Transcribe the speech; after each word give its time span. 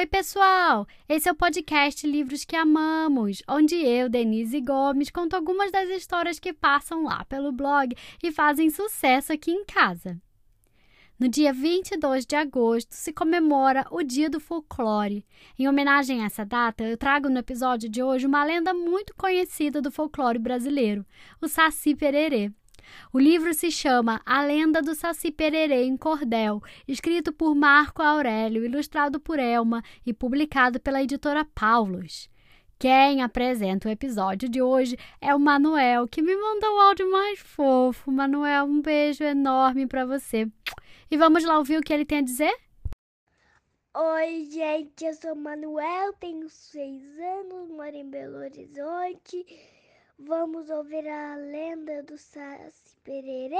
Oi, 0.00 0.06
pessoal! 0.06 0.86
Esse 1.06 1.28
é 1.28 1.32
o 1.32 1.34
podcast 1.34 2.06
Livros 2.06 2.42
que 2.42 2.56
Amamos, 2.56 3.42
onde 3.46 3.74
eu, 3.74 4.08
Denise 4.08 4.58
Gomes, 4.58 5.10
conto 5.10 5.36
algumas 5.36 5.70
das 5.70 5.90
histórias 5.90 6.38
que 6.38 6.54
passam 6.54 7.04
lá 7.04 7.22
pelo 7.26 7.52
blog 7.52 7.94
e 8.22 8.32
fazem 8.32 8.70
sucesso 8.70 9.30
aqui 9.30 9.50
em 9.50 9.62
casa. 9.62 10.18
No 11.18 11.28
dia 11.28 11.52
22 11.52 12.24
de 12.24 12.34
agosto 12.34 12.94
se 12.94 13.12
comemora 13.12 13.86
o 13.90 14.02
Dia 14.02 14.30
do 14.30 14.40
Folclore. 14.40 15.22
Em 15.58 15.68
homenagem 15.68 16.22
a 16.22 16.24
essa 16.24 16.46
data, 16.46 16.82
eu 16.82 16.96
trago 16.96 17.28
no 17.28 17.38
episódio 17.38 17.86
de 17.86 18.02
hoje 18.02 18.26
uma 18.26 18.42
lenda 18.42 18.72
muito 18.72 19.14
conhecida 19.14 19.82
do 19.82 19.92
folclore 19.92 20.38
brasileiro, 20.38 21.04
o 21.42 21.46
Saci 21.46 21.94
Pererê. 21.94 22.50
O 23.12 23.18
livro 23.18 23.52
se 23.54 23.70
chama 23.70 24.20
A 24.24 24.42
Lenda 24.42 24.80
do 24.80 24.94
Saci 24.94 25.30
Pererê 25.30 25.84
em 25.84 25.96
Cordel, 25.96 26.62
escrito 26.86 27.32
por 27.32 27.54
Marco 27.54 28.02
Aurélio, 28.02 28.64
ilustrado 28.64 29.18
por 29.18 29.38
Elma 29.38 29.82
e 30.04 30.12
publicado 30.12 30.80
pela 30.80 31.02
editora 31.02 31.44
Paulus. 31.44 32.28
Quem 32.78 33.22
apresenta 33.22 33.88
o 33.88 33.92
episódio 33.92 34.48
de 34.48 34.62
hoje 34.62 34.96
é 35.20 35.34
o 35.34 35.38
Manuel, 35.38 36.08
que 36.08 36.22
me 36.22 36.34
mandou 36.34 36.76
o 36.76 36.80
áudio 36.80 37.12
mais 37.12 37.38
fofo. 37.38 38.10
Manuel, 38.10 38.64
um 38.64 38.80
beijo 38.80 39.22
enorme 39.22 39.86
para 39.86 40.06
você. 40.06 40.48
E 41.10 41.16
vamos 41.18 41.44
lá 41.44 41.58
ouvir 41.58 41.76
o 41.76 41.82
que 41.82 41.92
ele 41.92 42.06
tem 42.06 42.20
a 42.20 42.22
dizer? 42.22 42.54
Oi, 43.94 44.44
gente, 44.50 45.04
eu 45.04 45.12
sou 45.12 45.32
o 45.32 45.36
Manuel, 45.36 46.12
tenho 46.14 46.48
seis 46.48 47.02
anos, 47.18 47.68
moro 47.68 47.94
em 47.94 48.08
Belo 48.08 48.38
Horizonte. 48.38 49.44
Vamos 50.22 50.68
ouvir 50.68 51.08
a 51.08 51.34
lenda 51.34 52.02
do 52.02 52.18
Saci 52.18 52.94
Pererê? 53.02 53.56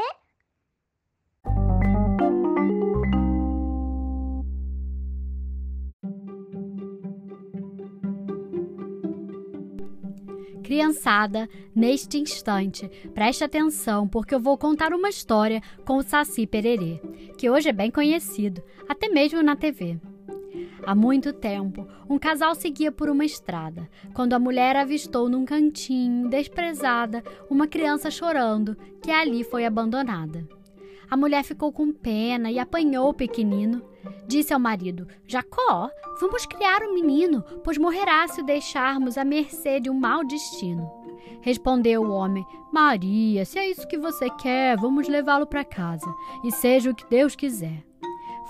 Criançada, 10.63 11.49
neste 11.75 12.19
instante, 12.19 12.87
preste 13.15 13.43
atenção 13.43 14.07
porque 14.07 14.35
eu 14.35 14.41
vou 14.41 14.59
contar 14.59 14.93
uma 14.93 15.09
história 15.09 15.63
com 15.87 15.97
o 15.97 16.03
Saci 16.03 16.47
Pererê, 16.47 17.01
que 17.39 17.49
hoje 17.49 17.71
é 17.71 17.73
bem 17.73 17.91
conhecido, 17.91 18.63
até 18.87 19.09
mesmo 19.09 19.43
na 19.43 19.57
TV. 19.57 19.99
Há 20.85 20.95
muito 20.95 21.33
tempo, 21.33 21.87
um 22.09 22.19
casal 22.19 22.55
seguia 22.55 22.91
por 22.91 23.09
uma 23.11 23.25
estrada, 23.25 23.89
quando 24.15 24.33
a 24.33 24.39
mulher 24.39 24.77
avistou 24.77 25.29
num 25.29 25.45
cantinho, 25.45 26.29
desprezada, 26.29 27.23
uma 27.49 27.67
criança 27.67 28.11
chorando, 28.11 28.77
que 29.03 29.11
ali 29.11 29.45
foi 29.45 29.67
abandonada. 29.67 30.47
A 31.11 31.17
mulher 31.17 31.43
ficou 31.43 31.73
com 31.73 31.93
pena 31.93 32.51
e 32.51 32.59
apanhou 32.59 33.11
o 33.11 33.15
pequenino. 33.15 33.83
Disse 34.27 34.55
ao 34.55 34.61
marido: 34.61 35.07
Jacó, 35.27 35.91
vamos 36.21 36.47
criar 36.47 36.83
um 36.83 36.95
menino, 36.95 37.43
pois 37.65 37.77
morrerá 37.77 38.27
se 38.29 38.41
o 38.41 38.45
deixarmos 38.45 39.19
à 39.19 39.25
mercê 39.25 39.81
de 39.81 39.91
um 39.91 39.95
mau 39.95 40.25
destino. 40.25 40.89
Respondeu 41.43 42.03
o 42.03 42.11
homem: 42.11 42.47
Maria, 42.73 43.45
se 43.45 43.59
é 43.59 43.69
isso 43.69 43.89
que 43.89 43.99
você 43.99 44.31
quer, 44.31 44.77
vamos 44.77 45.09
levá-lo 45.09 45.47
para 45.47 45.65
casa, 45.65 46.07
e 46.45 46.53
seja 46.53 46.91
o 46.91 46.95
que 46.95 47.09
Deus 47.11 47.35
quiser. 47.35 47.90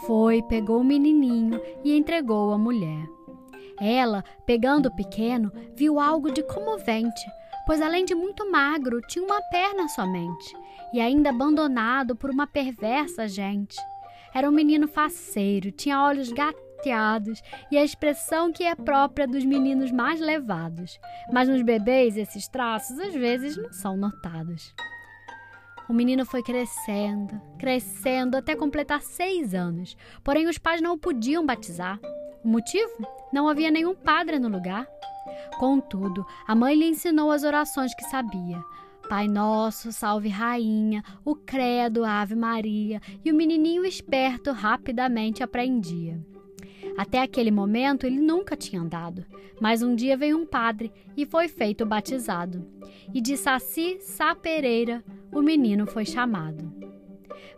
Foi, 0.07 0.43
pegou 0.43 0.81
o 0.81 0.85
menininho 0.85 1.61
e 1.85 1.97
entregou 1.97 2.53
à 2.53 2.59
mulher. 2.59 3.07
Ela, 3.81 4.23
pegando 4.45 4.87
o 4.87 4.95
pequeno, 4.95 5.51
viu 5.75 5.99
algo 5.99 6.31
de 6.31 6.43
comovente, 6.43 7.25
pois 7.67 7.81
além 7.81 8.05
de 8.05 8.15
muito 8.15 8.51
magro, 8.51 9.01
tinha 9.03 9.25
uma 9.25 9.41
perna 9.43 9.89
somente, 9.89 10.55
e 10.93 11.01
ainda 11.01 11.31
abandonado 11.31 12.15
por 12.15 12.31
uma 12.31 12.47
perversa 12.47 13.27
gente. 13.27 13.77
Era 14.35 14.49
um 14.49 14.53
menino 14.53 14.87
faceiro, 14.87 15.73
tinha 15.73 16.03
olhos 16.03 16.31
gateados 16.31 17.43
e 17.71 17.79
a 17.79 17.85
expressão 17.85 18.53
que 18.53 18.65
é 18.65 18.75
própria 18.75 19.27
dos 19.27 19.45
meninos 19.45 19.91
mais 19.91 20.21
levados. 20.21 20.99
Mas 21.33 21.49
nos 21.49 21.63
bebês 21.63 22.17
esses 22.17 22.49
traços 22.49 22.99
às 22.99 23.15
vezes 23.15 23.57
não 23.57 23.73
são 23.73 23.97
notados. 23.97 24.75
O 25.91 25.93
menino 25.93 26.25
foi 26.25 26.41
crescendo, 26.41 27.43
crescendo 27.59 28.37
até 28.37 28.55
completar 28.55 29.03
seis 29.03 29.53
anos. 29.55 29.97
Porém, 30.23 30.47
os 30.47 30.57
pais 30.57 30.81
não 30.81 30.95
o 30.95 30.99
podiam 30.99 31.45
batizar. 31.45 31.99
O 32.45 32.49
motivo? 32.49 33.05
Não 33.33 33.49
havia 33.49 33.73
nenhum 33.73 33.93
padre 33.93 34.39
no 34.39 34.47
lugar. 34.47 34.87
Contudo, 35.59 36.25
a 36.47 36.55
mãe 36.55 36.77
lhe 36.77 36.87
ensinou 36.87 37.33
as 37.33 37.43
orações 37.43 37.93
que 37.93 38.05
sabia. 38.05 38.63
Pai 39.09 39.27
Nosso, 39.27 39.91
Salve 39.91 40.29
Rainha, 40.29 41.03
o 41.25 41.35
Credo, 41.35 42.05
Ave 42.05 42.37
Maria, 42.37 43.01
e 43.25 43.33
o 43.33 43.35
menininho 43.35 43.85
esperto 43.85 44.53
rapidamente 44.53 45.43
aprendia. 45.43 46.25
Até 46.97 47.21
aquele 47.21 47.51
momento 47.51 48.07
ele 48.07 48.21
nunca 48.21 48.57
tinha 48.57 48.81
andado, 48.81 49.27
mas 49.61 49.83
um 49.83 49.97
dia 49.97 50.17
veio 50.17 50.39
um 50.39 50.47
padre 50.47 50.93
e 51.17 51.27
foi 51.27 51.49
feito 51.49 51.85
batizado. 51.85 52.65
E 53.13 53.21
de 53.21 53.37
Saci 53.37 53.99
Sá 54.01 54.37
Pereira, 54.37 55.03
o 55.33 55.43
menino 55.43 55.87
foi 55.87 56.05
chamado. 56.05 56.73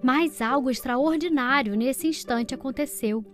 Mas 0.03 0.43
algo 0.43 0.71
extraordinário 0.71 1.77
nesse 1.77 2.09
instante 2.09 2.55
aconteceu. 2.55 3.25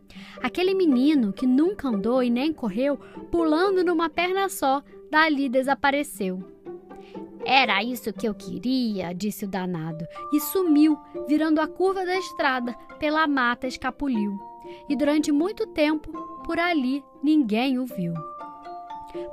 Aquele 0.43 0.75
menino 0.75 1.32
que 1.32 1.47
nunca 1.47 1.88
andou 1.88 2.22
e 2.22 2.31
nem 2.31 2.53
correu, 2.53 2.99
pulando 3.31 3.82
numa 3.84 4.10
perna 4.10 4.49
só, 4.49 4.82
dali 5.10 5.49
desapareceu. 5.49 6.44
Era 7.44 7.82
isso 7.82 8.12
que 8.12 8.28
eu 8.28 8.34
queria, 8.34 9.15
disse 9.15 9.47
o 9.47 9.49
danado, 9.49 10.06
e 10.32 10.41
sumiu, 10.41 10.99
virando 11.26 11.60
a 11.60 11.66
curva 11.66 12.05
da 12.05 12.16
estrada, 12.19 12.75
pela 12.99 13.26
mata 13.26 13.66
escapuliu. 13.66 14.38
E 14.88 14.94
durante 14.94 15.32
muito 15.32 15.66
tempo, 15.69 16.12
por 16.44 16.59
ali, 16.59 17.03
ninguém 17.22 17.78
o 17.78 17.87
viu. 17.87 18.12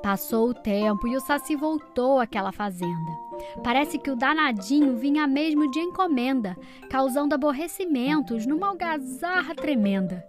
Passou 0.01 0.49
o 0.49 0.53
tempo 0.53 1.07
e 1.07 1.17
o 1.17 1.19
Saci 1.19 1.55
voltou 1.55 2.19
àquela 2.19 2.53
fazenda. 2.53 3.24
Parece 3.63 3.97
que 3.97 4.11
o 4.11 4.15
danadinho 4.15 4.95
vinha 4.95 5.27
mesmo 5.27 5.69
de 5.71 5.79
encomenda, 5.79 6.55
causando 6.89 7.35
aborrecimentos 7.35 8.45
numa 8.45 8.67
algazarra 8.67 9.55
tremenda. 9.55 10.25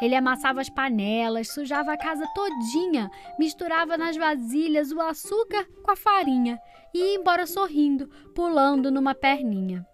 Ele 0.00 0.16
amassava 0.16 0.60
as 0.60 0.68
panelas, 0.68 1.52
sujava 1.52 1.92
a 1.92 1.96
casa 1.96 2.26
todinha, 2.34 3.08
misturava 3.38 3.96
nas 3.96 4.16
vasilhas 4.16 4.90
o 4.90 5.00
açúcar 5.00 5.64
com 5.82 5.92
a 5.92 5.96
farinha 5.96 6.58
e 6.92 6.98
ia 6.98 7.14
embora 7.14 7.46
sorrindo, 7.46 8.08
pulando 8.34 8.90
numa 8.90 9.14
perninha. 9.14 9.86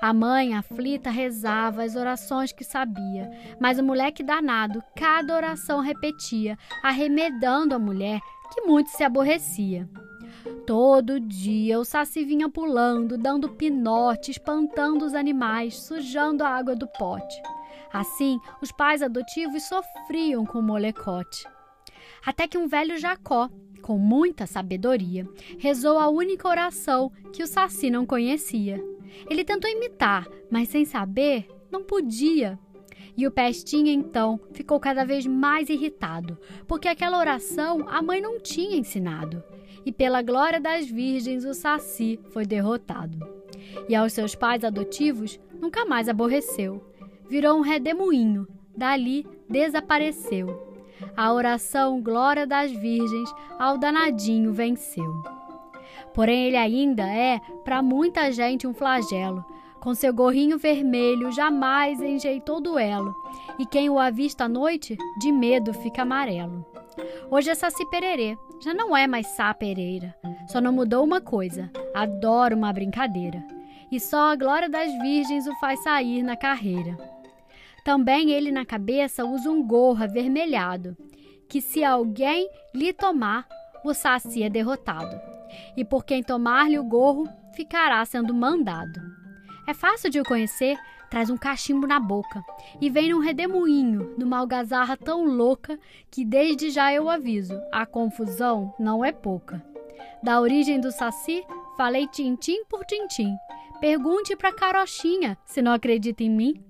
A 0.00 0.12
mãe, 0.12 0.54
aflita, 0.54 1.10
rezava 1.10 1.82
as 1.82 1.96
orações 1.96 2.52
que 2.52 2.62
sabia, 2.62 3.30
mas 3.60 3.78
o 3.78 3.82
moleque 3.82 4.22
danado 4.22 4.82
cada 4.94 5.34
oração 5.34 5.80
repetia, 5.80 6.56
arremedando 6.84 7.74
a 7.74 7.78
mulher, 7.78 8.20
que 8.52 8.60
muito 8.60 8.90
se 8.90 9.02
aborrecia. 9.02 9.88
Todo 10.68 11.18
dia 11.18 11.80
o 11.80 11.84
Saci 11.84 12.26
vinha 12.26 12.46
pulando, 12.46 13.16
dando 13.16 13.48
pinote, 13.48 14.30
espantando 14.30 15.02
os 15.02 15.14
animais, 15.14 15.80
sujando 15.80 16.44
a 16.44 16.50
água 16.50 16.76
do 16.76 16.86
pote. 16.86 17.40
Assim, 17.90 18.38
os 18.60 18.70
pais 18.70 19.00
adotivos 19.00 19.62
sofriam 19.62 20.44
com 20.44 20.58
o 20.58 20.62
molecote. 20.62 21.48
Até 22.22 22.46
que 22.46 22.58
um 22.58 22.68
velho 22.68 22.98
Jacó, 22.98 23.48
com 23.80 23.96
muita 23.96 24.46
sabedoria, 24.46 25.26
rezou 25.58 25.98
a 25.98 26.10
única 26.10 26.46
oração 26.46 27.10
que 27.32 27.42
o 27.42 27.46
Saci 27.46 27.88
não 27.88 28.04
conhecia. 28.04 28.78
Ele 29.26 29.44
tentou 29.44 29.70
imitar, 29.70 30.28
mas 30.50 30.68
sem 30.68 30.84
saber, 30.84 31.48
não 31.72 31.82
podia. 31.82 32.58
E 33.16 33.26
o 33.26 33.30
Pestinha 33.30 33.90
então 33.90 34.38
ficou 34.52 34.78
cada 34.78 35.02
vez 35.06 35.26
mais 35.26 35.70
irritado, 35.70 36.36
porque 36.66 36.88
aquela 36.88 37.18
oração 37.18 37.86
a 37.88 38.02
mãe 38.02 38.20
não 38.20 38.38
tinha 38.38 38.76
ensinado. 38.76 39.42
E 39.84 39.92
pela 39.92 40.22
glória 40.22 40.60
das 40.60 40.86
virgens, 40.86 41.44
o 41.44 41.54
Saci 41.54 42.18
foi 42.30 42.44
derrotado. 42.44 43.18
E 43.88 43.94
aos 43.94 44.12
seus 44.12 44.34
pais 44.34 44.64
adotivos 44.64 45.38
nunca 45.60 45.84
mais 45.84 46.08
aborreceu. 46.08 46.82
Virou 47.28 47.58
um 47.58 47.62
redemoinho, 47.62 48.46
dali 48.76 49.26
desapareceu. 49.48 50.68
A 51.16 51.32
oração 51.32 52.00
Glória 52.00 52.46
das 52.46 52.72
Virgens 52.72 53.32
ao 53.58 53.78
danadinho 53.78 54.52
venceu. 54.52 55.22
Porém, 56.14 56.46
ele 56.46 56.56
ainda 56.56 57.04
é, 57.04 57.40
para 57.64 57.82
muita 57.82 58.32
gente, 58.32 58.66
um 58.66 58.74
flagelo. 58.74 59.44
Com 59.80 59.94
seu 59.94 60.12
gorrinho 60.12 60.58
vermelho, 60.58 61.30
jamais 61.30 62.00
enjeitou 62.00 62.60
duelo. 62.60 63.14
E 63.58 63.64
quem 63.64 63.88
o 63.88 63.98
avista 63.98 64.44
à 64.44 64.48
noite, 64.48 64.96
de 65.20 65.30
medo 65.30 65.72
fica 65.72 66.02
amarelo. 66.02 66.66
Hoje 67.30 67.50
é 67.50 67.54
Saci 67.54 67.84
Pererê, 67.86 68.36
já 68.62 68.74
não 68.74 68.96
é 68.96 69.06
mais 69.06 69.26
Sá 69.28 69.52
Pereira. 69.54 70.14
Só 70.48 70.60
não 70.60 70.72
mudou 70.72 71.04
uma 71.04 71.20
coisa: 71.20 71.70
adora 71.94 72.54
uma 72.54 72.72
brincadeira. 72.72 73.42
E 73.90 73.98
só 73.98 74.32
a 74.32 74.36
glória 74.36 74.68
das 74.68 74.92
virgens 75.00 75.46
o 75.46 75.54
faz 75.56 75.82
sair 75.82 76.22
na 76.22 76.36
carreira. 76.36 76.96
Também 77.84 78.30
ele 78.30 78.52
na 78.52 78.66
cabeça 78.66 79.24
usa 79.24 79.50
um 79.50 79.66
gorro 79.66 80.04
avermelhado, 80.04 80.96
que 81.48 81.60
se 81.60 81.82
alguém 81.82 82.48
lhe 82.74 82.92
tomar, 82.92 83.46
o 83.82 83.94
Saci 83.94 84.42
é 84.42 84.50
derrotado 84.50 85.18
e 85.76 85.84
por 85.84 86.04
quem 86.04 86.22
tomar-lhe 86.22 86.78
o 86.78 86.84
gorro 86.84 87.28
ficará 87.54 88.04
sendo 88.04 88.34
mandado. 88.34 89.00
É 89.66 89.74
fácil 89.74 90.10
de 90.10 90.20
o 90.20 90.24
conhecer, 90.24 90.76
traz 91.10 91.30
um 91.30 91.36
cachimbo 91.36 91.86
na 91.86 91.98
boca 91.98 92.42
e 92.80 92.90
vem 92.90 93.10
num 93.10 93.20
redemoinho, 93.20 94.14
numa 94.18 94.38
algazarra 94.38 94.96
tão 94.96 95.24
louca 95.24 95.78
que 96.10 96.24
desde 96.24 96.70
já 96.70 96.92
eu 96.92 97.08
aviso, 97.08 97.58
a 97.72 97.86
confusão 97.86 98.74
não 98.78 99.04
é 99.04 99.12
pouca. 99.12 99.64
Da 100.22 100.40
origem 100.40 100.80
do 100.80 100.90
saci, 100.90 101.42
falei 101.76 102.06
tintim 102.08 102.64
por 102.68 102.84
tintim. 102.84 103.34
Pergunte 103.80 104.34
pra 104.36 104.52
carochinha 104.52 105.38
se 105.44 105.62
não 105.62 105.72
acredita 105.72 106.22
em 106.22 106.30
mim. 106.30 106.64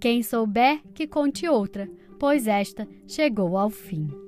Quem 0.00 0.22
souber, 0.22 0.80
que 0.92 1.06
conte 1.06 1.48
outra, 1.48 1.88
pois 2.18 2.46
esta 2.48 2.86
chegou 3.06 3.56
ao 3.56 3.70
fim. 3.70 4.27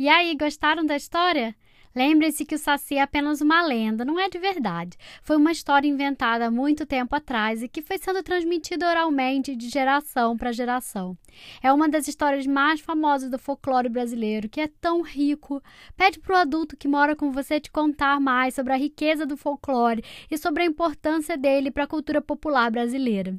E 0.00 0.08
aí, 0.08 0.34
gostaram 0.34 0.86
da 0.86 0.96
história? 0.96 1.54
Lembre-se 1.94 2.46
que 2.46 2.54
o 2.54 2.58
Saci 2.58 2.94
é 2.94 3.02
apenas 3.02 3.42
uma 3.42 3.60
lenda, 3.60 4.02
não 4.02 4.18
é 4.18 4.30
de 4.30 4.38
verdade. 4.38 4.96
Foi 5.22 5.36
uma 5.36 5.52
história 5.52 5.86
inventada 5.86 6.46
há 6.46 6.50
muito 6.50 6.86
tempo 6.86 7.14
atrás 7.14 7.62
e 7.62 7.68
que 7.68 7.82
foi 7.82 7.98
sendo 7.98 8.22
transmitida 8.22 8.88
oralmente 8.88 9.54
de 9.54 9.68
geração 9.68 10.38
para 10.38 10.52
geração. 10.52 11.18
É 11.62 11.70
uma 11.70 11.86
das 11.86 12.08
histórias 12.08 12.46
mais 12.46 12.80
famosas 12.80 13.30
do 13.30 13.38
folclore 13.38 13.90
brasileiro, 13.90 14.48
que 14.48 14.62
é 14.62 14.68
tão 14.80 15.02
rico. 15.02 15.62
Pede 15.98 16.18
para 16.18 16.34
o 16.34 16.38
adulto 16.38 16.78
que 16.78 16.88
mora 16.88 17.14
com 17.14 17.30
você 17.30 17.60
te 17.60 17.70
contar 17.70 18.18
mais 18.18 18.54
sobre 18.54 18.72
a 18.72 18.78
riqueza 18.78 19.26
do 19.26 19.36
folclore 19.36 20.02
e 20.30 20.38
sobre 20.38 20.62
a 20.62 20.66
importância 20.66 21.36
dele 21.36 21.70
para 21.70 21.84
a 21.84 21.86
cultura 21.86 22.22
popular 22.22 22.70
brasileira. 22.70 23.38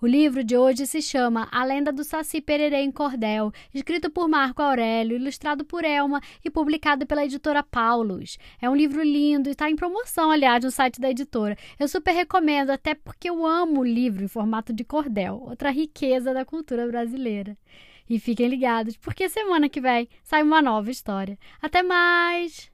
O 0.00 0.06
livro 0.06 0.44
de 0.44 0.56
hoje 0.56 0.86
se 0.86 1.02
chama 1.02 1.48
A 1.50 1.64
Lenda 1.64 1.92
do 1.92 2.04
Saci 2.04 2.40
Pererê 2.40 2.82
em 2.82 2.92
Cordel, 2.92 3.50
escrito 3.74 4.08
por 4.08 4.28
Marco 4.28 4.62
Aurélio, 4.62 5.16
ilustrado 5.16 5.64
por 5.64 5.84
Elma 5.84 6.20
e 6.44 6.48
publicado 6.48 7.04
pela 7.04 7.24
editora 7.24 7.64
Paulus. 7.64 8.38
É 8.62 8.70
um 8.70 8.76
livro 8.76 9.02
lindo 9.02 9.48
e 9.48 9.52
está 9.52 9.68
em 9.68 9.74
promoção, 9.74 10.30
aliás, 10.30 10.62
no 10.62 10.70
site 10.70 11.00
da 11.00 11.10
editora. 11.10 11.58
Eu 11.80 11.88
super 11.88 12.12
recomendo, 12.12 12.70
até 12.70 12.94
porque 12.94 13.28
eu 13.28 13.44
amo 13.44 13.80
o 13.80 13.84
livro 13.84 14.22
em 14.22 14.28
formato 14.28 14.72
de 14.72 14.84
cordel, 14.84 15.42
outra 15.44 15.70
riqueza 15.70 16.32
da 16.32 16.44
cultura 16.44 16.86
brasileira. 16.86 17.58
E 18.08 18.20
fiquem 18.20 18.46
ligados, 18.46 18.96
porque 18.96 19.28
semana 19.28 19.68
que 19.68 19.80
vem 19.80 20.08
sai 20.22 20.44
uma 20.44 20.62
nova 20.62 20.92
história. 20.92 21.36
Até 21.60 21.82
mais! 21.82 22.70